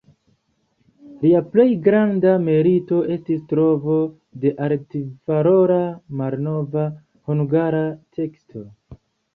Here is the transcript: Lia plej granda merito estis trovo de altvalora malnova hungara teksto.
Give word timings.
Lia 1.25 1.41
plej 1.55 1.65
granda 1.87 2.31
merito 2.47 3.01
estis 3.17 3.43
trovo 3.53 3.99
de 4.47 4.55
altvalora 4.69 5.81
malnova 6.23 6.89
hungara 7.31 7.89
teksto. 8.21 8.69